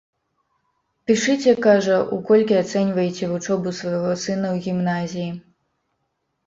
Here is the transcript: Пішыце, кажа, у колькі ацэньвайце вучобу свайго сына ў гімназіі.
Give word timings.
Пішыце, 1.11 1.53
кажа, 1.67 1.99
у 2.17 2.19
колькі 2.31 2.57
ацэньвайце 2.63 3.31
вучобу 3.35 3.75
свайго 3.83 4.11
сына 4.27 4.47
ў 4.57 4.69
гімназіі. 4.69 5.31